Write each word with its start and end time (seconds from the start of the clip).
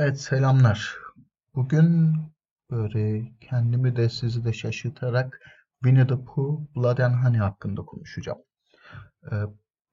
Evet 0.00 0.20
selamlar. 0.20 0.96
Bugün 1.54 2.16
böyle 2.70 3.32
kendimi 3.40 3.96
de 3.96 4.08
sizi 4.08 4.44
de 4.44 4.52
şaşırtarak 4.52 5.40
Winnie 5.84 6.06
the 6.06 6.24
Pooh 6.24 6.60
Blood 6.76 6.98
and 6.98 7.24
Honey 7.24 7.38
hakkında 7.38 7.82
konuşacağım. 7.82 8.38
Ee, 9.32 9.36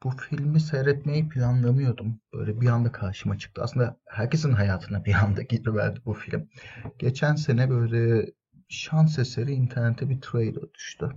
bu 0.04 0.09
filmi 0.09 0.59
seyretmeyi 0.59 1.29
planlamıyordum. 1.29 2.21
Böyle 2.33 2.62
bir 2.62 2.67
anda 2.67 2.91
karşıma 2.91 3.38
çıktı. 3.38 3.62
Aslında 3.64 3.98
herkesin 4.05 4.52
hayatına 4.52 5.05
bir 5.05 5.14
anda 5.14 5.41
giriverdi 5.50 6.00
bu 6.05 6.14
film. 6.14 6.50
Geçen 7.00 7.36
sene 7.36 7.70
böyle 7.70 8.32
şans 8.70 9.20
eseri 9.20 9.52
internete 9.52 10.10
bir 10.10 10.21
trailer 10.21 10.74
düştü. 10.74 11.10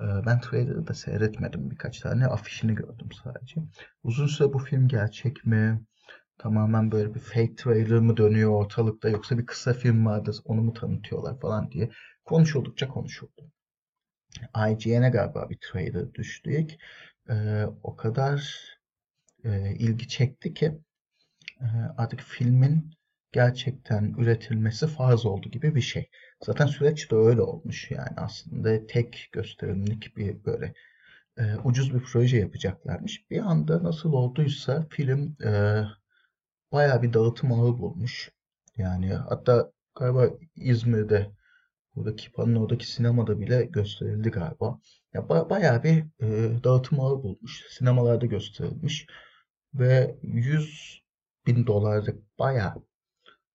Ee, 0.00 0.04
ben 0.26 0.40
trailer'ı 0.40 0.86
da 0.86 0.94
seyretmedim 0.94 1.70
birkaç 1.70 2.00
tane. 2.00 2.26
Afişini 2.26 2.74
gördüm 2.74 3.08
sadece. 3.24 3.60
Uzun 4.02 4.26
süre 4.26 4.52
bu 4.52 4.58
film 4.58 4.88
gerçek 4.88 5.46
mi? 5.46 5.80
Tamamen 6.38 6.92
böyle 6.92 7.14
bir 7.14 7.20
fake 7.20 7.54
trailer 7.54 7.98
mı 7.98 8.16
dönüyor 8.16 8.50
ortalıkta 8.50 9.08
yoksa 9.08 9.38
bir 9.38 9.46
kısa 9.46 9.72
film 9.72 10.06
vardı 10.06 10.32
onu 10.44 10.62
mu 10.62 10.72
tanıtıyorlar 10.72 11.40
falan 11.40 11.70
diye 11.70 11.90
konuşuldukça 12.24 12.88
konuşuldu. 12.88 13.50
IGN'e 14.70 15.10
galiba 15.10 15.50
bir 15.50 15.58
trailer 15.60 16.14
düştü 16.14 16.52
ilk. 16.52 16.78
Ee, 17.30 17.64
o 17.82 17.96
kadar 17.96 18.54
e, 19.44 19.74
ilgi 19.74 20.08
çekti 20.08 20.54
ki 20.54 20.78
e, 21.60 21.66
artık 21.96 22.20
filmin 22.20 22.90
gerçekten 23.32 24.14
üretilmesi 24.18 24.86
farz 24.86 25.26
oldu 25.26 25.48
gibi 25.48 25.74
bir 25.74 25.80
şey. 25.80 26.10
Zaten 26.44 26.66
süreç 26.66 27.10
de 27.10 27.16
öyle 27.16 27.42
olmuş 27.42 27.90
yani 27.90 28.16
aslında 28.16 28.86
tek 28.86 29.28
gösterimlik 29.32 30.16
bir 30.16 30.44
böyle 30.44 30.74
e, 31.38 31.56
ucuz 31.64 31.94
bir 31.94 32.00
proje 32.00 32.36
yapacaklarmış. 32.38 33.30
Bir 33.30 33.40
anda 33.40 33.84
nasıl 33.84 34.12
olduysa 34.12 34.86
film 34.90 35.36
e, 35.44 35.82
bayağı 36.72 37.02
bir 37.02 37.12
dağıtım 37.12 37.52
ağı 37.52 37.78
bulmuş. 37.78 38.30
Yani 38.76 39.14
hatta 39.14 39.72
galiba 39.94 40.30
İzmir'de 40.56 41.30
burada 41.94 42.16
Kipa'nın 42.16 42.54
oradaki 42.56 42.90
sinemada 42.92 43.40
bile 43.40 43.64
gösterildi 43.64 44.30
galiba. 44.30 44.80
Ya 45.14 45.20
ba- 45.20 45.50
bayağı 45.50 45.82
bir 45.82 46.04
e, 46.20 46.64
dağıtım 46.64 47.00
ağı 47.00 47.22
bulmuş. 47.22 47.64
Sinemalarda 47.70 48.26
gösterilmiş. 48.26 49.06
Ve 49.74 50.18
100 50.22 51.02
bin 51.46 51.66
dolarlık 51.66 52.38
bayağı 52.38 52.74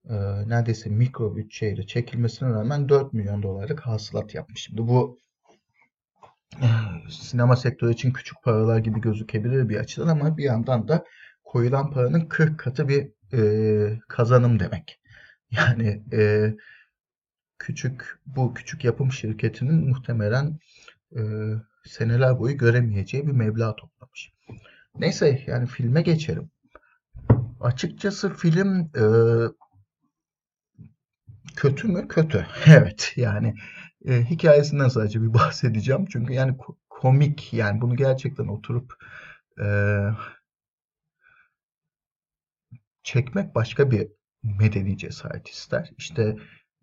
e, 0.09 0.13
neredeyse 0.49 0.89
mikro 0.89 1.35
bütçeyle 1.35 1.87
çekilmesine 1.87 2.49
rağmen 2.49 2.89
4 2.89 3.13
milyon 3.13 3.43
dolarlık 3.43 3.79
hasılat 3.79 4.35
yapmış. 4.35 4.61
Şimdi 4.63 4.87
bu 4.87 5.19
e, 6.61 6.67
sinema 7.09 7.55
sektörü 7.55 7.93
için 7.93 8.13
küçük 8.13 8.43
paralar 8.43 8.77
gibi 8.79 9.01
gözükebilir 9.01 9.69
bir 9.69 9.77
açıdan 9.77 10.07
ama 10.07 10.37
bir 10.37 10.43
yandan 10.43 10.87
da 10.87 11.05
koyulan 11.53 11.91
paranın 11.91 12.25
40 12.25 12.59
katı 12.59 12.87
bir 12.87 13.09
e, 13.33 13.99
kazanım 14.07 14.59
demek. 14.59 14.99
Yani 15.51 16.03
e, 16.13 16.53
küçük 17.59 18.19
bu 18.25 18.53
küçük 18.53 18.83
yapım 18.83 19.11
şirketinin 19.11 19.89
muhtemelen 19.89 20.59
e, 21.15 21.21
seneler 21.85 22.39
boyu 22.39 22.57
göremeyeceği 22.57 23.27
bir 23.27 23.31
meblağ 23.31 23.75
toplamış. 23.75 24.33
Neyse 24.95 25.43
yani 25.47 25.67
filme 25.67 26.01
geçelim. 26.01 26.51
Açıkçası 27.59 28.33
film 28.33 28.79
e, 28.81 29.05
kötü 31.55 31.87
mü? 31.87 32.07
Kötü. 32.07 32.47
evet 32.67 33.13
yani 33.15 33.55
e, 34.05 34.23
hikayesinden 34.23 34.87
sadece 34.87 35.21
bir 35.21 35.33
bahsedeceğim. 35.33 36.05
Çünkü 36.05 36.33
yani 36.33 36.57
komik 36.89 37.53
yani 37.53 37.81
bunu 37.81 37.95
gerçekten 37.95 38.47
oturup 38.47 38.93
e, 39.59 39.65
çekmek 43.03 43.55
başka 43.55 43.91
bir 43.91 44.07
medeni 44.43 44.97
cesaret 44.97 45.47
ister. 45.47 45.91
İşte 45.97 46.35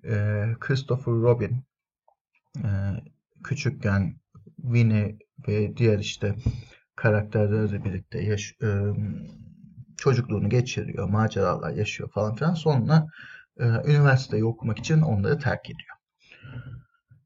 e, 0.04 0.44
Christopher 0.60 1.14
Robin 1.14 1.64
e, 2.56 2.68
küçükken 3.44 4.20
Winnie 4.56 5.18
ve 5.48 5.76
diğer 5.76 5.98
işte 5.98 6.34
karakterlerle 6.96 7.84
birlikte 7.84 8.22
yaş 8.22 8.54
e, 8.62 8.68
çocukluğunu 9.96 10.48
geçiriyor, 10.48 11.08
maceralar 11.08 11.70
yaşıyor 11.70 12.10
falan 12.10 12.34
filan. 12.34 12.54
Sonra 12.54 13.06
e, 13.60 13.64
üniversiteyi 13.64 14.44
okumak 14.44 14.78
için 14.78 15.00
onları 15.00 15.38
terk 15.38 15.70
ediyor. 15.70 15.96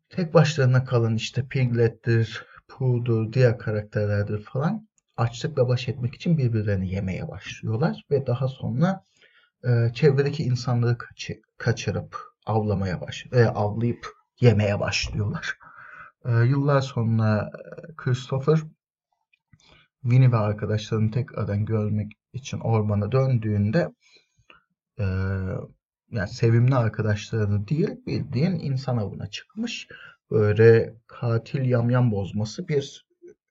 Tek 0.08 0.34
başlarına 0.34 0.84
kalan 0.84 1.14
işte 1.14 1.46
Piglet'tir, 1.48 2.46
Pooh'dur, 2.68 3.32
diğer 3.32 3.58
karakterlerdir 3.58 4.42
falan 4.42 4.88
açlıkla 5.16 5.68
baş 5.68 5.88
etmek 5.88 6.14
için 6.14 6.38
birbirlerini 6.38 6.90
yemeye 6.90 7.28
başlıyorlar 7.28 8.04
ve 8.10 8.26
daha 8.26 8.48
sonra 8.48 9.04
e, 9.64 9.92
çevredeki 9.94 10.42
insanları 10.42 10.98
kaçı, 10.98 11.40
kaçırıp 11.58 12.16
avlamaya 12.46 13.00
baş, 13.00 13.26
e, 13.32 13.44
avlayıp 13.44 14.06
yemeye 14.40 14.80
başlıyorlar. 14.80 15.58
E, 16.24 16.30
yıllar 16.30 16.80
sonra 16.80 17.50
Christopher 17.96 18.58
Winnie 20.02 20.32
ve 20.32 20.36
arkadaşlarını 20.36 21.10
tekrardan 21.10 21.64
görmek 21.64 22.12
için 22.32 22.60
ormana 22.60 23.12
döndüğünde 23.12 23.88
e, 24.98 25.04
yani 26.10 26.28
sevimli 26.28 26.74
arkadaşlarını 26.74 27.68
değil 27.68 27.90
bildiğin 28.06 28.54
insan 28.54 28.96
avına 28.96 29.26
çıkmış 29.26 29.88
böyle 30.30 30.94
katil 31.06 31.64
yamyam 31.64 32.10
bozması 32.10 32.68
bir 32.68 33.06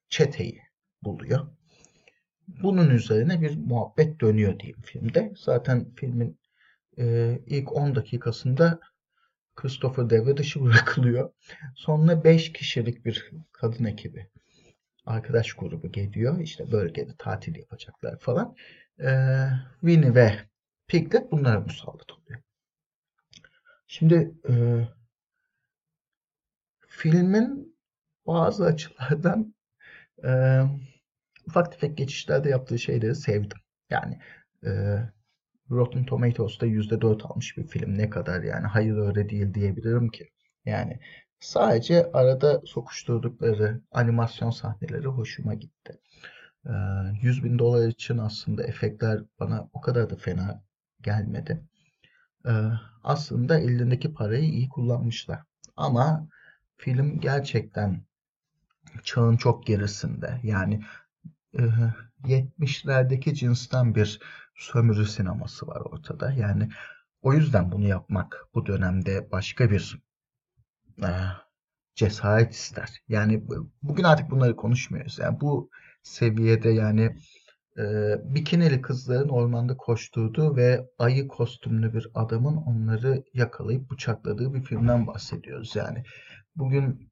çeteyi 0.09 0.62
buluyor. 1.05 1.47
Bunun 2.47 2.89
üzerine 2.89 3.41
bir 3.41 3.57
muhabbet 3.57 4.21
dönüyor 4.21 4.59
diyeyim 4.59 4.81
filmde. 4.81 5.33
Zaten 5.37 5.93
filmin 5.95 6.39
e, 6.97 7.39
ilk 7.45 7.71
10 7.71 7.95
dakikasında 7.95 8.79
Christopher 9.55 10.09
devre 10.09 10.37
dışı 10.37 10.61
bırakılıyor. 10.65 11.33
Sonra 11.75 12.23
5 12.23 12.53
kişilik 12.53 13.05
bir 13.05 13.31
kadın 13.51 13.85
ekibi 13.85 14.29
arkadaş 15.05 15.53
grubu 15.53 15.91
geliyor. 15.91 16.39
İşte 16.39 16.71
bölgede 16.71 17.11
tatil 17.17 17.55
yapacaklar 17.55 18.19
falan. 18.19 18.55
Ee, 18.99 19.47
Winnie 19.81 20.15
ve 20.15 20.39
Piglet 20.87 21.31
bunlara 21.31 21.59
musallat 21.59 22.11
oluyor. 22.11 22.41
Şimdi 23.87 24.31
e, 24.49 24.53
filmin 26.87 27.77
bazı 28.27 28.65
açılardan 28.65 29.55
e, 30.23 30.61
ufak 31.47 31.71
tefek 31.71 31.97
geçişlerde 31.97 32.49
yaptığı 32.49 32.79
şeyleri 32.79 33.15
sevdim. 33.15 33.57
Yani 33.89 34.19
e, 34.65 34.99
Rotten 35.71 36.05
Tomatoes'ta 36.05 36.65
%4 36.65 37.23
almış 37.23 37.57
bir 37.57 37.67
film. 37.67 37.97
Ne 37.97 38.09
kadar 38.09 38.43
yani 38.43 38.67
hayır 38.67 38.97
öyle 38.97 39.29
değil 39.29 39.53
diyebilirim 39.53 40.09
ki. 40.09 40.29
Yani 40.65 40.99
sadece 41.39 42.11
arada 42.11 42.61
sokuşturdukları 42.65 43.81
animasyon 43.91 44.49
sahneleri 44.49 45.07
hoşuma 45.07 45.53
gitti. 45.53 45.99
E, 46.65 46.71
100 47.21 47.43
bin 47.43 47.59
dolar 47.59 47.87
için 47.87 48.17
aslında 48.17 48.63
efektler 48.63 49.21
bana 49.39 49.69
o 49.73 49.81
kadar 49.81 50.09
da 50.09 50.15
fena 50.15 50.63
gelmedi. 51.01 51.63
E, 52.45 52.51
aslında 53.03 53.59
elindeki 53.59 54.13
parayı 54.13 54.43
iyi 54.43 54.69
kullanmışlar. 54.69 55.39
Ama 55.75 56.27
film 56.77 57.19
gerçekten 57.19 58.03
çağın 59.03 59.37
çok 59.37 59.67
gerisinde. 59.67 60.39
Yani 60.43 60.81
70'lerdeki 61.53 63.33
cinsten 63.33 63.95
bir 63.95 64.19
sömürü 64.55 65.05
sineması 65.05 65.67
var 65.67 65.81
ortada. 65.81 66.31
Yani 66.31 66.69
o 67.21 67.33
yüzden 67.33 67.71
bunu 67.71 67.87
yapmak 67.87 68.47
bu 68.53 68.65
dönemde 68.65 69.31
başka 69.31 69.71
bir 69.71 70.01
e, 71.03 71.09
cesaret 71.95 72.53
ister. 72.53 72.89
Yani 73.07 73.43
bugün 73.81 74.03
artık 74.03 74.31
bunları 74.31 74.55
konuşmuyoruz. 74.55 75.19
Yani 75.19 75.41
bu 75.41 75.69
seviyede 76.03 76.69
yani 76.69 77.15
e, 77.77 77.83
bikinili 78.35 78.81
kızların 78.81 79.29
ormanda 79.29 79.77
koşturduğu 79.77 80.55
ve 80.55 80.89
ayı 80.99 81.27
kostümlü 81.27 81.93
bir 81.93 82.07
adamın 82.13 82.55
onları 82.55 83.23
yakalayıp 83.33 83.91
bıçakladığı 83.91 84.53
bir 84.53 84.61
filmden 84.61 85.07
bahsediyoruz. 85.07 85.75
Yani 85.75 86.03
bugün 86.55 87.09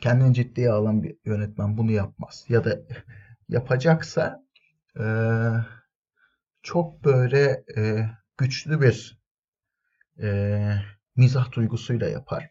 kendini 0.00 0.34
ciddiye 0.34 0.70
alan 0.70 1.02
bir 1.02 1.16
yönetmen 1.24 1.78
bunu 1.78 1.92
yapmaz. 1.92 2.44
Ya 2.48 2.64
da 2.64 2.78
yapacaksa 3.48 4.44
e, 5.00 5.04
çok 6.62 7.04
böyle 7.04 7.64
e, 7.76 8.06
güçlü 8.38 8.80
bir 8.80 9.20
e, 10.22 10.28
mizah 11.16 11.52
duygusuyla 11.52 12.08
yapar. 12.08 12.50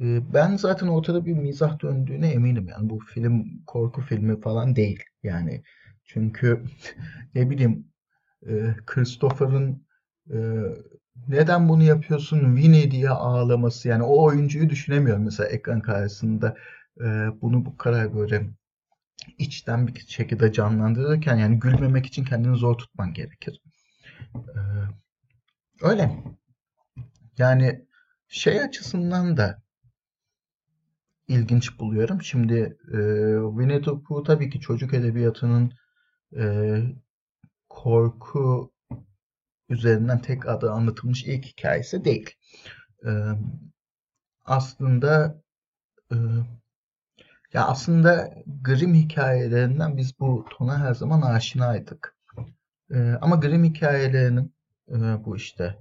E, 0.00 0.34
ben 0.34 0.56
zaten 0.56 0.86
ortada 0.86 1.26
bir 1.26 1.32
mizah 1.32 1.80
döndüğüne 1.82 2.28
eminim. 2.30 2.68
Yani 2.68 2.90
bu 2.90 2.98
film 2.98 3.64
korku 3.66 4.00
filmi 4.02 4.40
falan 4.40 4.76
değil. 4.76 5.02
Yani 5.22 5.62
çünkü 6.04 6.64
ne 7.34 7.50
bileyim 7.50 7.88
e, 8.48 8.76
Christopher'ın 8.86 9.86
e, 10.32 10.38
neden 11.28 11.68
bunu 11.68 11.82
yapıyorsun 11.82 12.56
Winnie 12.56 12.90
diye 12.90 13.10
ağlaması 13.10 13.88
yani 13.88 14.02
o 14.02 14.24
oyuncuyu 14.24 14.70
düşünemiyorum 14.70 15.24
mesela 15.24 15.48
ekran 15.48 15.80
karşısında 15.80 16.56
e, 17.00 17.04
bunu 17.42 17.66
bu 17.66 17.76
kadar 17.76 18.14
böyle 18.16 18.50
içten 19.38 19.86
bir 19.86 20.06
şekilde 20.08 20.52
canlandırırken 20.52 21.36
yani 21.36 21.58
gülmemek 21.58 22.06
için 22.06 22.24
kendini 22.24 22.56
zor 22.56 22.74
tutman 22.78 23.12
gerekir. 23.14 23.60
Ee, 24.34 25.04
Öyle. 25.82 26.24
Yani 27.38 27.86
şey 28.28 28.60
açısından 28.60 29.36
da 29.36 29.62
ilginç 31.28 31.78
buluyorum. 31.78 32.22
Şimdi 32.22 32.78
e, 32.92 32.98
Winnie 33.50 33.82
the 33.82 33.90
Pooh 34.08 34.24
tabii 34.24 34.50
ki 34.50 34.60
çocuk 34.60 34.94
edebiyatının 34.94 35.72
e, 36.36 36.44
korku 37.68 38.72
üzerinden 39.68 40.22
tek 40.22 40.48
adı 40.48 40.70
anlatılmış 40.70 41.24
ilk 41.24 41.44
hikayesi 41.44 42.04
değil. 42.04 42.30
E, 43.06 43.10
aslında 44.44 45.42
e, 46.12 46.16
ya 47.54 47.66
aslında 47.66 48.34
Grimm 48.62 48.94
hikayelerinden 48.94 49.96
biz 49.96 50.20
bu 50.20 50.46
tona 50.50 50.78
her 50.78 50.94
zaman 50.94 51.22
aşinaydık. 51.22 52.16
E, 52.90 53.12
ama 53.20 53.36
Grimm 53.36 53.64
hikayelerinin 53.64 54.54
e, 54.88 55.24
bu 55.24 55.36
işte 55.36 55.78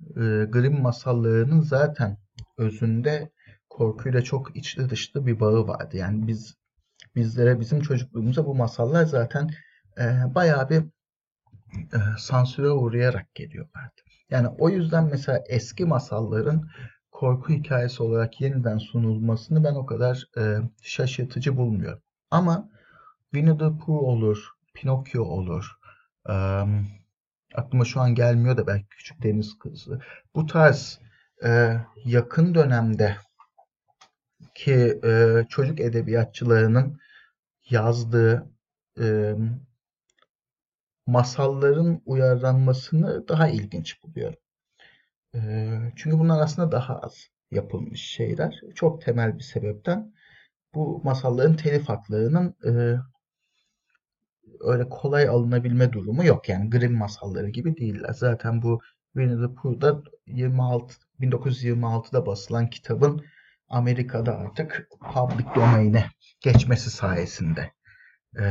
e, 0.00 0.20
Grimm 0.50 0.82
masallarının 0.82 1.60
zaten 1.60 2.18
özünde 2.58 3.30
korkuyla 3.70 4.22
çok 4.22 4.56
içli 4.56 4.90
dışlı 4.90 5.26
bir 5.26 5.40
bağı 5.40 5.68
vardı. 5.68 5.96
Yani 5.96 6.26
biz 6.26 6.54
bizlere 7.16 7.60
bizim 7.60 7.80
çocukluğumuza 7.80 8.46
bu 8.46 8.54
masallar 8.54 9.04
zaten 9.04 9.50
e, 9.98 10.34
bayağı 10.34 10.70
bir 10.70 10.82
e, 11.74 11.98
sansüre 12.18 12.70
uğrayarak 12.70 13.34
geliyorlardı. 13.34 14.00
Yani 14.30 14.48
o 14.48 14.68
yüzden 14.68 15.04
mesela 15.04 15.44
eski 15.48 15.84
masalların 15.84 16.70
korku 17.22 17.52
hikayesi 17.52 18.02
olarak 18.02 18.40
yeniden 18.40 18.78
sunulmasını 18.78 19.64
ben 19.64 19.74
o 19.74 19.86
kadar 19.86 20.28
e, 20.38 20.58
şaşırtıcı 20.82 21.56
bulmuyorum. 21.56 22.02
Ama 22.30 22.68
Winnie 23.34 23.58
the 23.58 23.78
Pooh 23.78 24.02
olur, 24.02 24.48
Pinokyo 24.74 25.24
olur, 25.24 25.72
e, 26.28 26.34
aklıma 27.54 27.84
şu 27.84 28.00
an 28.00 28.14
gelmiyor 28.14 28.56
da 28.56 28.66
belki 28.66 28.88
Küçük 28.88 29.22
Deniz 29.22 29.58
Kızı. 29.58 30.00
Bu 30.34 30.46
tarz 30.46 31.00
e, 31.44 31.76
yakın 32.04 32.54
dönemde 32.54 33.16
ki 34.54 35.00
e, 35.04 35.42
çocuk 35.48 35.80
edebiyatçılarının 35.80 37.00
yazdığı 37.70 38.50
e, 39.00 39.34
masalların 41.06 42.02
uyarlanmasını 42.06 43.28
daha 43.28 43.48
ilginç 43.48 44.02
buluyorum. 44.02 44.41
E, 45.34 45.40
çünkü 45.96 46.18
bunlar 46.18 46.42
aslında 46.42 46.72
daha 46.72 46.98
az 46.98 47.28
yapılmış 47.50 48.00
şeyler. 48.02 48.60
Çok 48.74 49.02
temel 49.02 49.38
bir 49.38 49.42
sebepten 49.42 50.12
bu 50.74 51.00
masalların 51.04 51.56
telif 51.56 51.88
haklarının 51.88 52.54
e, 52.66 52.72
öyle 54.60 54.88
kolay 54.88 55.28
alınabilme 55.28 55.92
durumu 55.92 56.24
yok. 56.24 56.48
Yani 56.48 56.70
Grimm 56.70 56.94
masalları 56.96 57.48
gibi 57.48 57.76
değiller. 57.76 58.12
Zaten 58.12 58.62
bu 58.62 58.80
Winnie 59.16 59.48
the 59.48 59.54
Pooh'da 59.54 60.02
26 60.26 60.94
1926'da 61.20 62.26
basılan 62.26 62.70
kitabın 62.70 63.24
Amerika'da 63.68 64.38
artık 64.38 64.88
public 65.14 65.46
domain'e 65.54 66.04
geçmesi 66.40 66.90
sayesinde 66.90 67.72
e, 68.40 68.44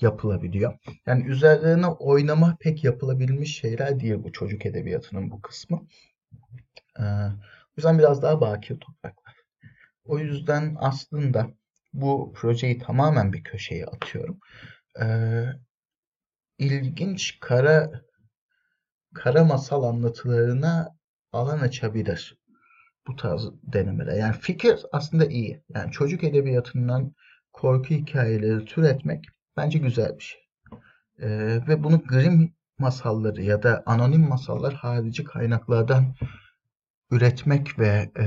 yapılabiliyor. 0.00 0.78
Yani 1.06 1.26
üzerlerine 1.26 1.86
oynama 1.86 2.56
pek 2.60 2.84
yapılabilmiş 2.84 3.56
şeyler 3.56 4.00
değil 4.00 4.14
bu 4.24 4.32
çocuk 4.32 4.66
edebiyatının 4.66 5.30
bu 5.30 5.40
kısmı. 5.40 5.86
O 6.98 7.74
yüzden 7.76 7.98
biraz 7.98 8.22
daha 8.22 8.40
bakir 8.40 8.80
topraklar. 8.80 9.34
O 10.04 10.18
yüzden 10.18 10.76
aslında 10.78 11.50
bu 11.92 12.32
projeyi 12.36 12.78
tamamen 12.78 13.32
bir 13.32 13.44
köşeye 13.44 13.86
atıyorum. 13.86 14.38
E, 15.00 15.06
ilginç 16.58 17.40
kara 17.40 18.02
kara 19.14 19.44
masal 19.44 19.82
anlatılarına 19.82 20.96
alan 21.32 21.58
açabilir 21.58 22.36
bu 23.06 23.16
tarz 23.16 23.48
denemeler. 23.62 24.16
Yani 24.16 24.34
fikir 24.40 24.80
aslında 24.92 25.26
iyi. 25.26 25.62
Yani 25.74 25.92
çocuk 25.92 26.24
edebiyatından 26.24 27.14
korku 27.52 27.94
hikayeleri 27.94 28.64
türetmek 28.64 29.24
bence 29.56 29.78
güzel 29.78 30.18
bir 30.18 30.22
şey. 30.22 30.40
Ee, 31.18 31.60
ve 31.68 31.84
bunu 31.84 32.02
Grimm 32.04 32.54
masalları 32.82 33.42
ya 33.42 33.62
da 33.62 33.82
anonim 33.86 34.28
masallar 34.28 34.74
harici 34.74 35.24
kaynaklardan 35.24 36.14
üretmek 37.10 37.78
ve 37.78 38.10
e, 38.18 38.24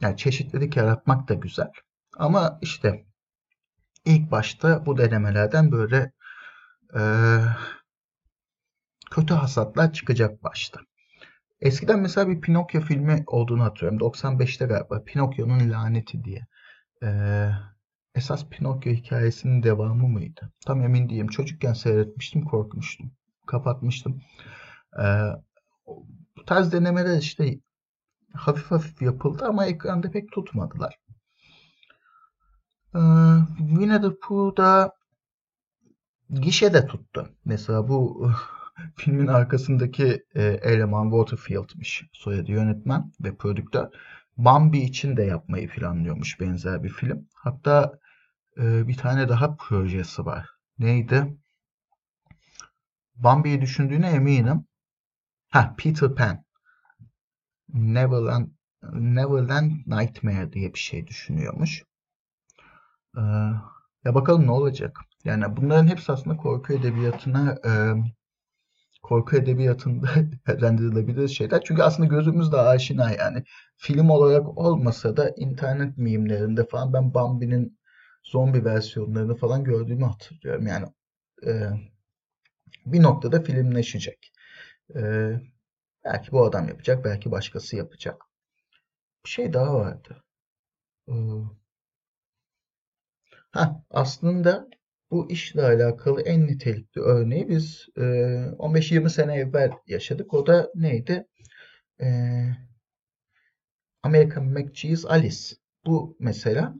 yani 0.00 0.16
çeşitlilik 0.16 0.76
yaratmak 0.76 1.28
da 1.28 1.34
güzel. 1.34 1.72
Ama 2.16 2.58
işte 2.62 3.06
ilk 4.04 4.30
başta 4.30 4.86
bu 4.86 4.98
denemelerden 4.98 5.72
böyle 5.72 6.12
e, 6.94 7.02
kötü 9.10 9.34
hasatlar 9.34 9.92
çıkacak 9.92 10.44
başta. 10.44 10.80
Eskiden 11.60 12.00
mesela 12.00 12.28
bir 12.28 12.40
Pinokyo 12.40 12.80
filmi 12.80 13.24
olduğunu 13.26 13.64
hatırlıyorum. 13.64 13.98
95'te 13.98 14.66
galiba. 14.66 15.02
Pinokyo'nun 15.04 15.70
laneti 15.70 16.24
diye. 16.24 16.46
Ee, 17.02 17.50
esas 18.14 18.48
Pinokyo 18.48 18.92
hikayesinin 18.92 19.62
devamı 19.62 20.08
mıydı? 20.08 20.52
Tam 20.66 20.82
emin 20.82 21.08
değilim. 21.08 21.28
Çocukken 21.28 21.72
seyretmiştim, 21.72 22.44
korkmuştum. 22.44 23.12
Kapatmıştım. 23.46 24.22
Ee, 25.02 25.30
bu 26.36 26.44
tarz 26.46 26.72
denemeler 26.72 27.18
işte 27.18 27.58
hafif 28.34 28.70
hafif 28.70 29.02
yapıldı 29.02 29.44
ama 29.44 29.66
ekranda 29.66 30.10
pek 30.10 30.32
tutmadılar. 30.32 30.98
Ee, 32.94 32.98
Winnie 33.58 34.00
the 34.00 34.10
Pooh'da 34.22 34.92
gişede 36.30 36.86
tuttu. 36.86 37.28
Mesela 37.44 37.88
bu 37.88 38.30
Filmin 38.96 39.26
arkasındaki 39.26 40.24
e, 40.34 40.42
eleman 40.42 41.10
Waterfield'miş 41.10 42.04
soyadı 42.12 42.52
yönetmen 42.52 43.12
ve 43.20 43.34
prodüktör. 43.36 43.88
Bambi 44.38 44.78
için 44.78 45.16
de 45.16 45.22
yapmayı 45.22 45.68
planlıyormuş 45.68 46.40
benzer 46.40 46.82
bir 46.82 46.88
film. 46.88 47.28
Hatta 47.34 47.98
e, 48.58 48.88
bir 48.88 48.96
tane 48.96 49.28
daha 49.28 49.56
projesi 49.56 50.26
var. 50.26 50.50
Neydi? 50.78 51.36
Bambi'yi 53.16 53.60
düşündüğüne 53.60 54.10
eminim. 54.10 54.64
Ha, 55.48 55.74
Peter 55.78 56.14
Pan. 56.14 56.44
Neverland, 57.68 58.48
Neverland 58.92 59.72
Nightmare 59.86 60.52
diye 60.52 60.74
bir 60.74 60.78
şey 60.78 61.06
düşünüyormuş. 61.06 61.84
Ee, 63.16 63.20
ya 64.04 64.14
bakalım 64.14 64.46
ne 64.46 64.50
olacak. 64.50 65.00
Yani 65.24 65.56
bunların 65.56 65.86
hepsi 65.86 66.12
aslında 66.12 66.36
korku 66.36 66.72
edebiyatına 66.72 67.58
e, 67.64 67.94
korku 69.02 69.36
edebiyatında 69.36 70.08
değerlendirilebilir 70.48 71.28
şeyler. 71.28 71.62
Çünkü 71.64 71.82
aslında 71.82 72.08
gözümüz 72.08 72.52
de 72.52 72.56
aşina 72.56 73.10
yani. 73.12 73.44
Film 73.76 74.10
olarak 74.10 74.58
olmasa 74.58 75.16
da 75.16 75.30
internet 75.36 75.98
mimlerinde 75.98 76.66
falan 76.66 76.92
ben 76.92 77.14
Bambi'nin 77.14 77.78
zombi 78.24 78.64
versiyonlarını 78.64 79.36
falan 79.36 79.64
gördüğümü 79.64 80.04
hatırlıyorum. 80.04 80.66
Yani 80.66 80.86
e, 81.46 81.52
bir 82.86 83.02
noktada 83.02 83.42
filmleşecek. 83.42 84.32
E, 84.96 85.00
belki 86.04 86.32
bu 86.32 86.44
adam 86.44 86.68
yapacak, 86.68 87.04
belki 87.04 87.30
başkası 87.30 87.76
yapacak. 87.76 88.22
Bir 89.24 89.30
şey 89.30 89.52
daha 89.52 89.74
vardı. 89.74 90.24
E, 91.08 91.14
ha 93.50 93.84
aslında 93.90 94.68
bu 95.10 95.30
işle 95.30 95.62
alakalı 95.62 96.22
en 96.22 96.46
nitelikli 96.46 97.00
örneği 97.00 97.48
biz 97.48 97.86
e, 97.96 98.00
15-20 98.00 99.10
sene 99.10 99.34
evvel 99.34 99.70
yaşadık. 99.86 100.34
O 100.34 100.46
da 100.46 100.70
neydi? 100.74 101.26
E, 102.00 102.06
American 104.02 104.44
McCheese 104.44 105.08
Alice. 105.08 105.56
Bu 105.86 106.16
mesela 106.20 106.74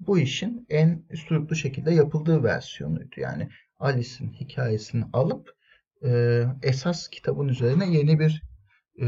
bu 0.00 0.18
işin 0.18 0.66
en 0.68 1.04
üsturuplu 1.10 1.56
şekilde 1.56 1.94
yapıldığı 1.94 2.42
versiyonuydu. 2.42 3.20
Yani 3.20 3.48
Alice'in 3.78 4.32
hikayesini 4.32 5.04
alıp 5.12 5.56
e, 6.04 6.42
esas 6.62 7.08
kitabın 7.08 7.48
üzerine 7.48 7.92
yeni 7.96 8.18
bir 8.18 8.42
e, 9.02 9.06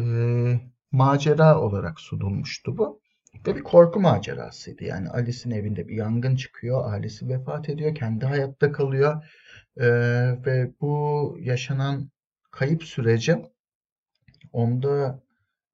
macera 0.92 1.60
olarak 1.60 2.00
sunulmuştu 2.00 2.78
bu. 2.78 3.02
Ve 3.46 3.56
bir 3.56 3.62
korku 3.62 4.00
macerasıydı. 4.00 4.84
Yani 4.84 5.08
Alice'in 5.08 5.54
evinde 5.54 5.88
bir 5.88 5.94
yangın 5.94 6.36
çıkıyor. 6.36 6.92
Ailesi 6.92 7.28
vefat 7.28 7.68
ediyor. 7.68 7.94
Kendi 7.94 8.26
hayatta 8.26 8.72
kalıyor. 8.72 9.24
Ee, 9.76 9.86
ve 10.46 10.70
bu 10.80 11.36
yaşanan 11.40 12.10
kayıp 12.50 12.84
süreci 12.84 13.36
onda 14.52 15.22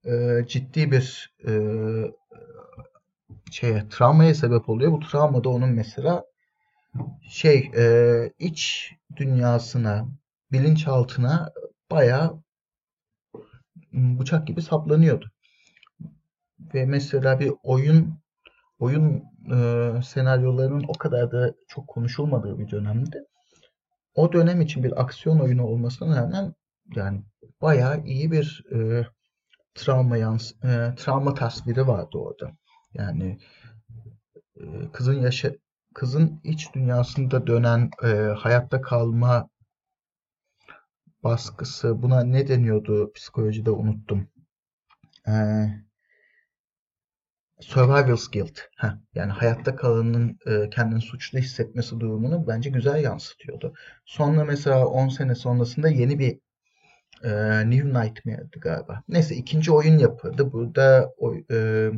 e, 0.05 0.45
ciddi 0.49 0.91
bir 0.91 1.35
e, 1.47 1.53
şeye 3.51 3.89
travmaya 3.89 4.35
sebep 4.35 4.69
oluyor. 4.69 4.93
Bu 4.93 5.01
travma 5.01 5.45
da 5.45 5.49
onun 5.49 5.71
mesela 5.71 6.25
şey 7.29 7.71
e, 7.77 7.85
iç 8.39 8.93
dünyasına, 9.17 10.09
bilinçaltına 10.53 11.53
bayağı 11.91 12.43
bıçak 13.93 14.47
gibi 14.47 14.63
saplanıyordu 14.63 15.31
ve 16.75 16.87
mesela 16.87 17.41
bir 17.41 17.53
oyun 17.63 18.19
oyun 18.79 19.25
e, 19.53 19.91
senaryolarının 20.03 20.85
o 20.89 20.93
kadar 20.93 21.33
da 21.33 21.55
çok 21.69 21.89
konuşulmadığı 21.89 22.59
bir 22.59 22.71
dönemde 22.71 23.27
o 24.15 24.33
dönem 24.33 24.61
için 24.61 24.85
bir 24.85 25.01
aksiyon 25.01 25.39
oyunu 25.39 25.67
olmasına 25.67 26.17
rağmen 26.17 26.55
yani 26.97 27.23
bayağı 27.63 28.05
iyi 28.05 28.33
bir 28.33 28.65
e, 28.73 29.07
travma 29.75 30.17
yans 30.17 30.53
e, 30.65 30.95
travma 30.97 31.35
tasviri 31.35 31.87
vardı 31.87 32.19
orada. 32.19 32.53
Yani 32.95 33.39
e, 34.57 34.63
kızın 34.93 35.21
yaşa 35.21 35.53
kızın 35.95 36.41
iç 36.45 36.75
dünyasında 36.75 37.47
dönen 37.47 37.91
e, 38.05 38.09
hayatta 38.39 38.81
kalma 38.81 39.49
baskısı 41.25 42.03
buna 42.03 42.25
ne 42.25 42.49
deniyordu 42.49 43.13
psikolojide 43.13 43.71
unuttum. 43.71 44.29
E, 45.29 45.33
survival's 47.61 48.31
guilt. 48.31 48.61
Heh, 48.77 48.93
yani 49.15 49.33
hayatta 49.33 49.77
kalanın 49.77 50.39
e, 50.47 50.71
kendini 50.71 51.01
suçlu 51.01 51.39
hissetmesi 51.39 52.01
durumunu 52.01 52.47
bence 52.47 52.71
güzel 52.71 53.05
yansıtıyordu. 53.05 53.75
Sonra 54.05 54.45
mesela 54.45 54.87
10 54.87 55.09
sene 55.09 55.35
sonrasında 55.35 55.89
yeni 55.89 56.19
bir 56.19 56.39
e, 57.25 57.31
New 57.71 57.89
Nightmare'dı 57.89 58.61
galiba. 58.61 59.03
Neyse 59.09 59.35
ikinci 59.37 59.73
oyun 59.73 59.99
yapıldı. 59.99 60.53
Burada 60.53 61.13
o, 61.19 61.35
e, 61.51 61.91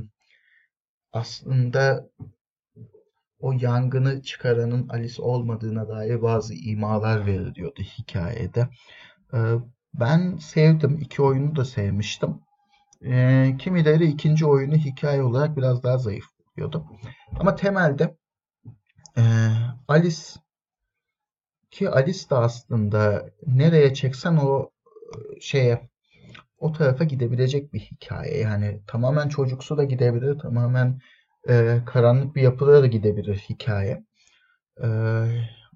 aslında 1.13 2.09
o 3.41 3.53
yangını 3.53 4.23
çıkaranın 4.23 4.89
Alice 4.89 5.23
olmadığına 5.23 5.89
dair 5.89 6.23
bazı 6.23 6.55
imalar 6.55 7.27
veriliyordu 7.27 7.83
hikayede. 7.83 8.69
E, 9.35 9.39
ben 9.95 10.37
sevdim. 10.37 10.99
İki 11.01 11.23
oyunu 11.23 11.57
da 11.57 11.65
sevmiştim. 11.65 12.41
E, 13.05 13.57
kimileri 13.59 14.07
ikinci 14.07 14.47
oyunu 14.47 14.77
hikaye 14.77 15.23
olarak 15.23 15.57
biraz 15.57 15.83
daha 15.83 15.99
zayıf 15.99 16.25
buluyordu. 16.57 16.87
Ama 17.41 17.55
temelde 17.55 18.17
e, 19.17 19.23
Alice 19.89 20.23
ki 21.71 21.91
Alice 21.91 22.31
de 22.31 22.35
aslında 22.35 23.31
nereye 23.47 23.95
çeksen 23.95 24.37
o 24.37 24.71
şeye 25.41 25.91
o 26.59 26.73
tarafa 26.73 27.05
gidebilecek 27.05 27.73
bir 27.73 27.81
hikaye. 27.81 28.39
Yani 28.39 28.81
tamamen 28.87 29.29
çocuksu 29.29 29.77
da 29.77 29.85
gidebilir, 29.85 30.39
tamamen 30.39 31.01
e, 31.49 31.79
karanlık 31.87 32.37
bir 32.37 32.43
yapıda 32.43 32.83
da 32.83 32.87
gidebilir 32.87 33.37
hikaye. 33.37 34.05
E, 34.83 34.87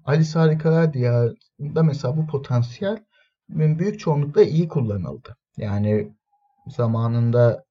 Alice 0.05 0.39
Harikalar 0.39 0.93
Diyarı'nda 0.93 1.83
mesela 1.83 2.17
bu 2.17 2.27
potansiyel 2.27 3.05
büyük 3.49 3.99
çoğunlukla 3.99 4.43
iyi 4.43 4.67
kullanıldı. 4.67 5.35
Yani 5.57 6.11
zamanında 6.67 7.65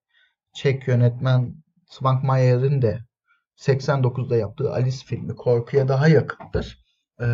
Çek 0.54 0.88
yönetmen 0.88 1.54
Svankmayer'in 1.86 2.82
de 2.82 3.00
89'da 3.56 4.36
yaptığı 4.36 4.72
Alice 4.72 5.06
filmi 5.06 5.36
korkuya 5.36 5.88
daha 5.88 6.08
yakındır. 6.08 6.78
E, 7.20 7.26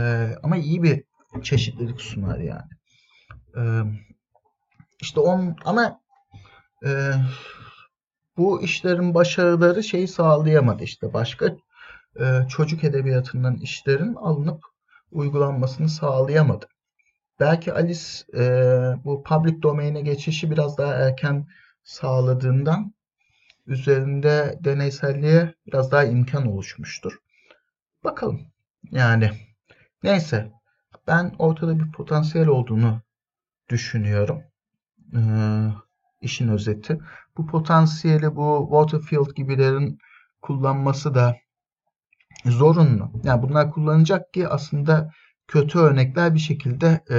ama 0.42 0.56
iyi 0.56 0.82
bir 0.82 1.04
çeşitlilik 1.42 2.00
sunar 2.00 2.38
yani. 2.38 2.70
E, 3.56 3.62
işte 5.00 5.20
on 5.20 5.56
ama 5.64 6.00
e, 6.86 7.12
bu 8.36 8.62
işlerin 8.62 9.14
başarıları 9.14 9.84
şeyi 9.84 10.08
sağlayamadı 10.08 10.84
işte 10.84 11.12
başka 11.12 11.56
e, 12.20 12.48
çocuk 12.48 12.84
edebiyatından 12.84 13.56
işlerin 13.56 14.14
alınıp 14.14 14.64
uygulanmasını 15.10 15.88
sağlayamadı. 15.88 16.66
Belki 17.40 17.72
Alice 17.72 18.04
e, 18.34 18.42
bu 19.04 19.22
public 19.22 19.62
domain'e 19.62 20.00
geçişi 20.00 20.50
biraz 20.50 20.78
daha 20.78 20.94
erken 20.94 21.46
sağladığından 21.84 22.94
üzerinde 23.66 24.58
deneyselliğe 24.60 25.54
biraz 25.66 25.92
daha 25.92 26.04
imkan 26.04 26.46
oluşmuştur. 26.46 27.18
Bakalım. 28.04 28.40
Yani 28.90 29.30
neyse 30.02 30.52
ben 31.06 31.34
ortada 31.38 31.78
bir 31.78 31.92
potansiyel 31.92 32.48
olduğunu 32.48 33.00
düşünüyorum. 33.68 34.42
Ee, 35.14 35.20
işin 36.20 36.48
özeti. 36.48 37.00
Bu 37.36 37.46
potansiyeli 37.46 38.36
bu 38.36 38.68
Waterfield 38.70 39.34
gibilerin 39.36 39.98
kullanması 40.42 41.14
da 41.14 41.36
zorunlu. 42.44 43.10
Yani 43.24 43.42
bunlar 43.42 43.70
kullanacak 43.70 44.32
ki 44.32 44.48
aslında 44.48 45.10
kötü 45.50 45.78
örnekler 45.78 46.34
bir 46.34 46.38
şekilde 46.38 47.00
e, 47.10 47.16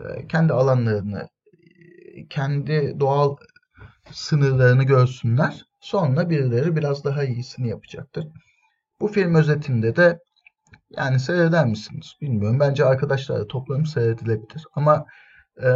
e, 0.00 0.26
kendi 0.28 0.52
alanlarını, 0.52 1.28
kendi 2.30 3.00
doğal 3.00 3.36
sınırlarını 4.10 4.84
görsünler. 4.84 5.64
Sonra 5.80 6.30
birileri 6.30 6.76
biraz 6.76 7.04
daha 7.04 7.24
iyisini 7.24 7.68
yapacaktır. 7.68 8.26
Bu 9.00 9.08
film 9.08 9.34
özetinde 9.34 9.96
de 9.96 10.18
yani 10.90 11.20
seyreder 11.20 11.66
misiniz? 11.66 12.14
Bilmiyorum. 12.20 12.60
Bence 12.60 12.84
arkadaşlarla 12.84 13.46
toplanıp 13.46 13.88
seyredilebilir. 13.88 14.64
Ama 14.74 15.06
e, 15.62 15.68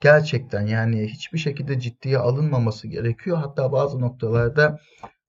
gerçekten 0.00 0.66
yani 0.66 1.06
hiçbir 1.06 1.38
şekilde 1.38 1.80
ciddiye 1.80 2.18
alınmaması 2.18 2.88
gerekiyor. 2.88 3.36
Hatta 3.36 3.72
bazı 3.72 4.00
noktalarda 4.00 4.78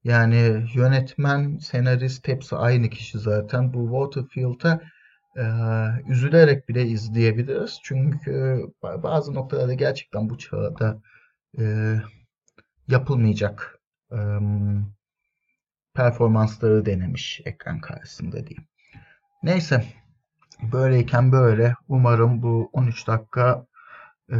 yani 0.06 0.66
yönetmen, 0.76 1.58
senarist 1.58 2.28
hepsi 2.28 2.56
aynı 2.56 2.90
kişi 2.90 3.20
zaten. 3.20 3.74
Bu 3.74 3.84
Waterfield'a 3.84 4.82
e, 5.38 5.44
üzülerek 6.12 6.70
bile 6.70 6.86
izleyebiliriz. 6.86 7.80
Çünkü 7.84 8.66
bazı 8.84 9.34
noktalarda 9.34 9.74
gerçekten 9.74 10.30
bu 10.30 10.38
çağda 10.38 11.02
e, 11.60 11.96
yapılmayacak 12.88 13.80
e, 14.12 14.20
performansları 15.94 16.86
denemiş 16.86 17.42
ekran 17.46 17.82
karşısında 17.82 18.48
diyeyim. 18.48 18.68
Neyse. 19.44 19.86
Böyleyken 20.72 21.32
böyle. 21.32 21.76
Umarım 21.88 22.42
bu 22.42 22.70
13 22.74 23.08
dakika 23.08 23.66
e, 24.32 24.38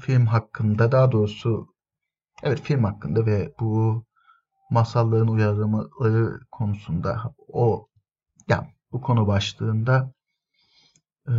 film 0.00 0.26
hakkında 0.26 0.92
daha 0.92 1.12
doğrusu 1.12 1.75
evet 2.46 2.60
film 2.60 2.84
hakkında 2.84 3.26
ve 3.26 3.54
bu 3.60 4.04
masalların 4.70 5.28
uyarlamaları 5.28 6.40
konusunda 6.52 7.34
o 7.48 7.88
ya 8.48 8.70
bu 8.92 9.00
konu 9.00 9.26
başlığında 9.26 10.12
e, 11.28 11.34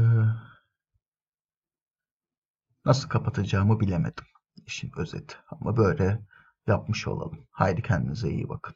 nasıl 2.85 3.09
kapatacağımı 3.09 3.79
bilemedim. 3.79 4.25
işin 4.65 4.91
özeti. 4.97 5.35
Ama 5.49 5.77
böyle 5.77 6.21
yapmış 6.67 7.07
olalım. 7.07 7.47
Haydi 7.51 7.81
kendinize 7.81 8.29
iyi 8.29 8.49
bakın. 8.49 8.75